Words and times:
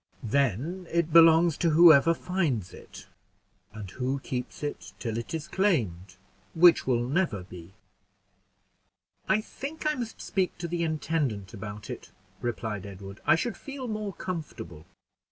"Then 0.23 0.87
it 0.89 1.13
belongs 1.13 1.55
to 1.57 1.69
whoever 1.69 2.15
finds 2.15 2.73
it, 2.73 3.05
and 3.71 3.87
who 3.91 4.17
keeps 4.21 4.63
it 4.63 4.93
till 4.97 5.15
it 5.15 5.31
is 5.35 5.47
claimed 5.47 6.15
which 6.55 6.87
will 6.87 7.07
never 7.07 7.43
be." 7.43 7.75
"I 9.29 9.41
think 9.41 9.85
I 9.85 9.93
must 9.93 10.19
speak 10.19 10.57
to 10.57 10.67
the 10.67 10.81
intendant 10.83 11.53
about 11.53 11.87
it," 11.91 12.09
replied 12.41 12.83
Edward; 12.87 13.19
"I 13.27 13.35
should 13.35 13.55
feel 13.55 13.87
more 13.87 14.13
comfortable." 14.13 14.87